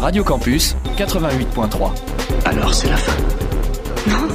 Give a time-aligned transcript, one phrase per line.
[0.00, 1.90] Radio Campus 88.3.
[2.44, 3.16] Alors c'est la fin.
[4.08, 4.28] Non.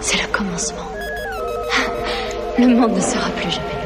[0.00, 0.88] C'est le commencement.
[2.58, 3.77] Le monde ne sera plus jamais.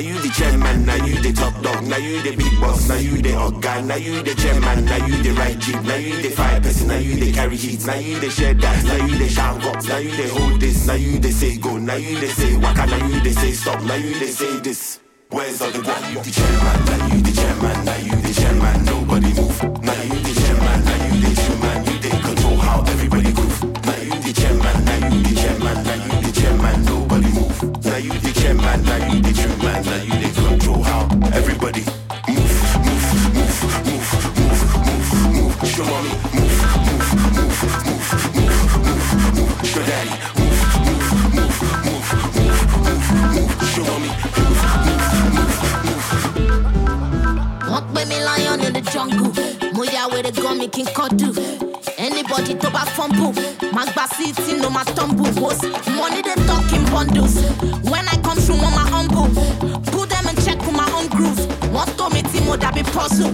[0.00, 3.20] You the chairman, now you the top dog, now you the big boss, now you
[3.22, 6.30] the hot guy, now you the chairman, now you the right jeep, now you the
[6.30, 9.28] fire person, now you the carry heat, now you the share that, now you the
[9.28, 12.28] shout up, now you the hold this, now you the say go, now you the
[12.28, 15.00] say waka, now you the say stop, now you the say this.
[15.30, 16.12] Where's all the one?
[16.12, 19.62] You the chairman, now you the chairman, now you the chairman, nobody move.
[19.84, 23.62] Now you the chairman, now you the chairman, you the control how everybody groove.
[23.86, 27.84] Now you the chairman, now you the chairman, now you the chairman, nobody move.
[27.84, 28.29] Now you the
[28.70, 31.82] man like you did treat man like you they control how everybody
[32.28, 32.54] move,
[32.86, 35.54] move, move, move, move, move, move.
[35.68, 39.66] Show mommy move, move, move, move, move, move, move.
[39.66, 43.52] Show daddy move, move, move, move, move, move, move.
[43.72, 44.60] Show mommy move,
[45.34, 47.70] move, move, move.
[47.70, 49.32] Walk with me lion in the jungle.
[49.74, 51.32] Moya with a gummy can cut you.
[51.98, 53.32] Anybody to back fumble,
[53.74, 55.62] Magba sitting no my boss.
[55.88, 56.22] Money
[56.90, 57.34] bundles
[57.90, 59.28] when i come through máa humble.
[59.92, 61.40] Put them in check with my own groove
[61.74, 63.30] wọ́n tó mi tí mo dàbí puzzle.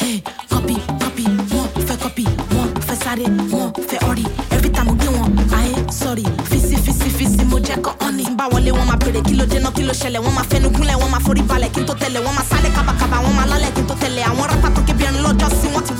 [0.00, 4.94] Hey, copy copy wọ́n fẹ́ copy wọ́n fẹ́ sáré wọ́n fẹ́ ọ̀rì every time mo
[4.94, 6.24] gbé wọn ayé sorry.
[6.50, 9.58] Fisi fisi fisi mo jẹ́ kọ́ ọ́nì bá wọlé wọn máa bèrè kí ló dé
[9.58, 10.20] náà kí ló ṣẹlẹ̀.
[10.24, 12.72] Wọ́n máa fẹnu gúnlẹ̀ wọ́n máa forí balẹ̀ kí n tó tẹ̀lẹ̀ wọ́n máa sálẹ̀
[12.76, 15.66] kábàkábà wọ́n máa lálẹ̀ kí n tó tẹ̀lẹ̀ àwọn rápá tó kébi ẹni lọ́jọ́ sí
[15.74, 15.94] wọ́n ti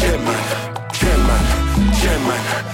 [0.00, 0.40] chairman,
[0.92, 1.42] chairman,
[2.00, 2.73] chairman,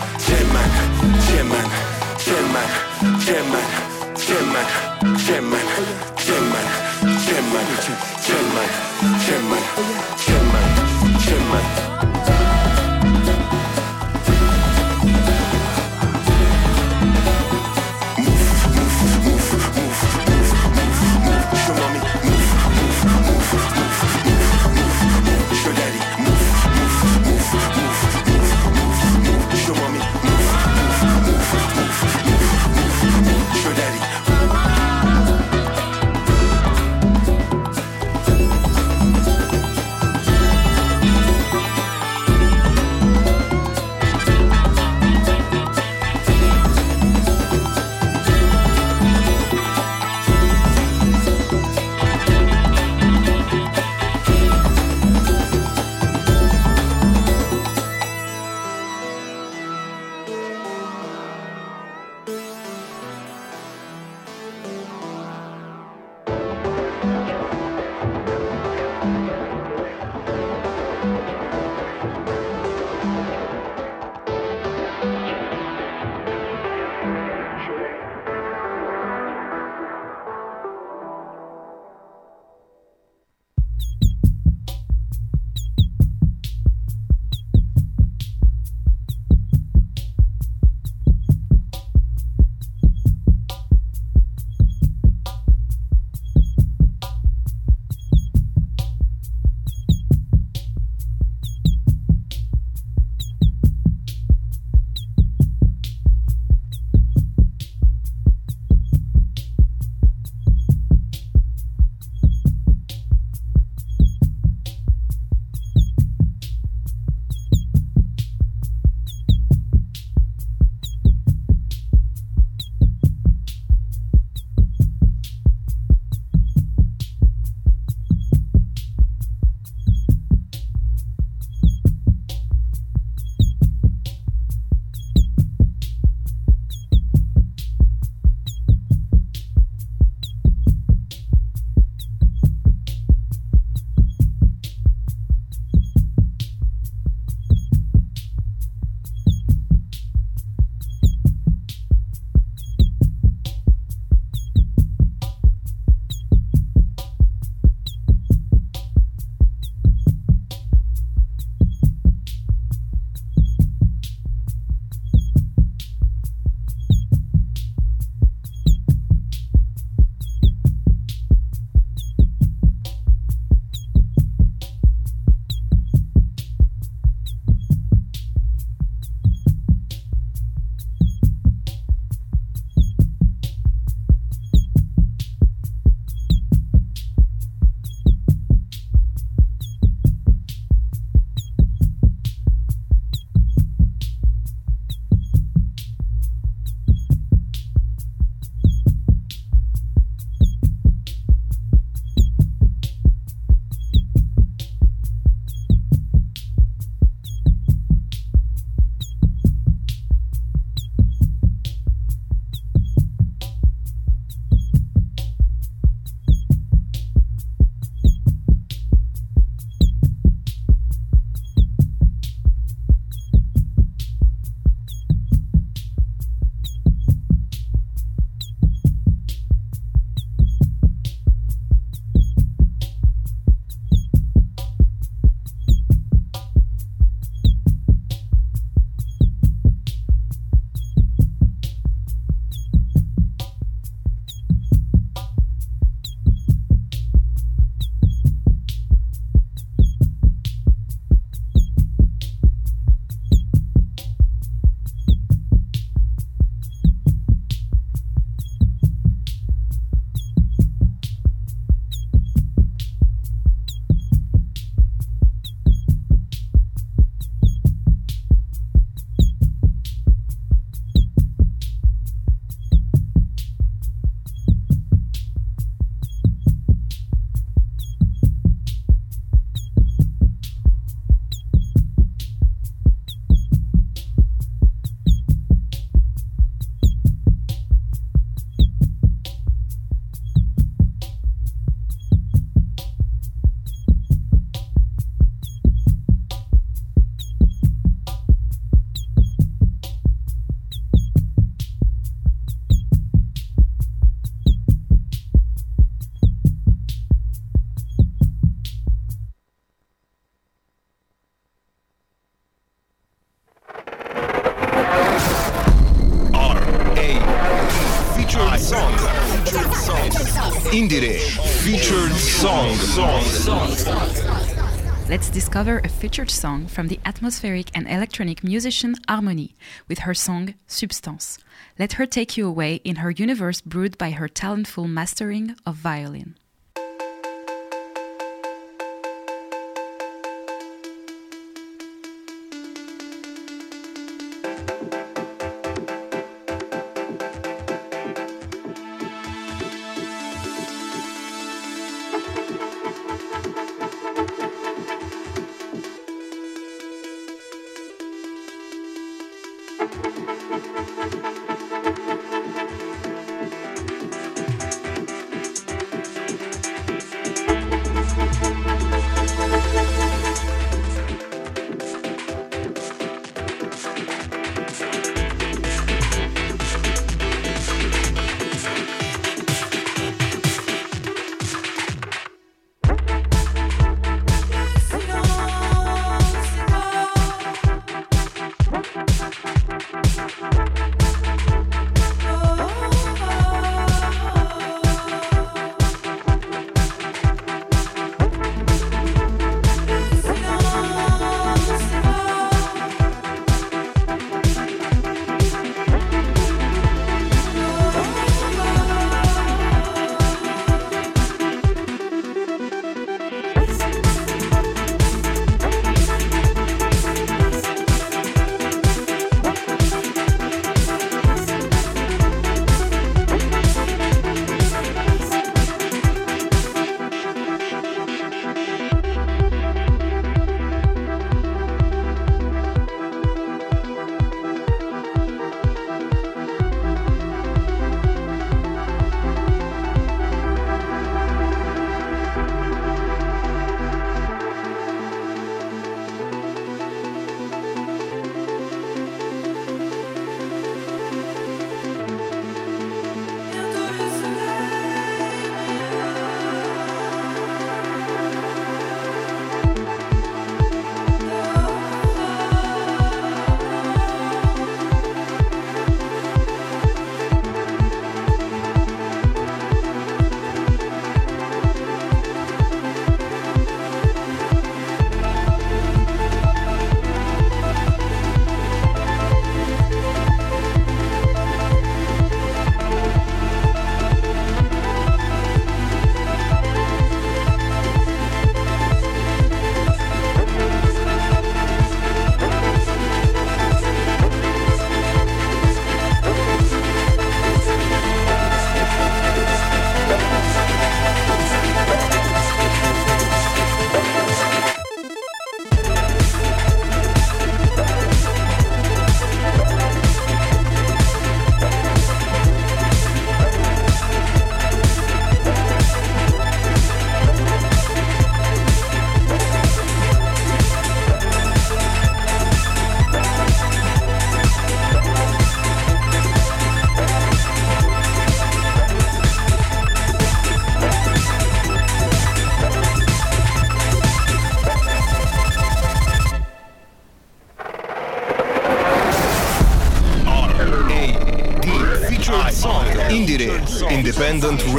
[325.09, 329.57] Let's discover a featured song from the atmospheric and electronic musician Harmony
[329.89, 331.37] with her song Substance.
[331.79, 336.37] Let her take you away in her universe brewed by her talentful mastering of violin.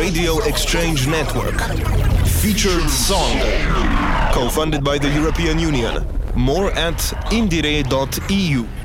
[0.01, 1.61] Radio Exchange Network.
[2.41, 3.37] Featured song.
[4.33, 6.03] Co-funded by the European Union.
[6.35, 6.97] More at
[7.29, 8.80] indire.eu.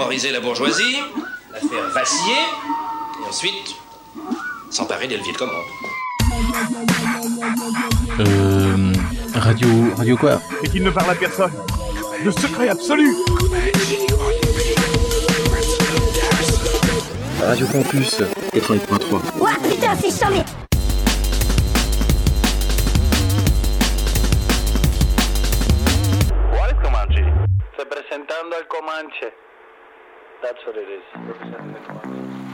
[0.00, 0.96] Terroriser la bourgeoisie,
[1.52, 2.32] la faire vaciller,
[3.20, 3.76] et ensuite
[4.70, 5.64] s'emparer des leviers de commande.
[8.18, 8.92] Euh.
[9.34, 9.68] Radio.
[9.98, 10.40] Radio quoi?
[10.62, 11.52] Et qu'il ne parle à personne.
[12.24, 13.14] Le secret absolu
[17.44, 18.22] Radio Campus
[18.54, 19.38] 88.3.
[19.38, 20.42] Ouah putain, c'est charmé
[30.50, 32.49] That's what it is.